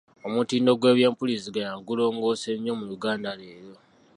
[0.27, 3.73] Omutindo gw’eby’empuliziganya gulongoose nnyo mu Yuganda ya leero.